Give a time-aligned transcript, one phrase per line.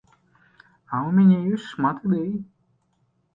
[0.93, 2.33] А ў мяне ёсць шмат ідэй.